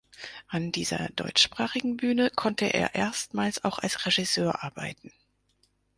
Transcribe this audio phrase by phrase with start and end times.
[0.47, 5.13] An dieser deutschsprachigen Bühne konnte er erstmals auch als Regisseur arbeiten.